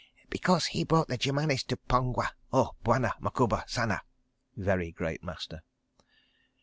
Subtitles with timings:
[0.31, 4.01] "Because he brought the Germanis to Pongwa, oh, Bwana Macouba Sana
[4.55, 5.61] (Very Great Master)."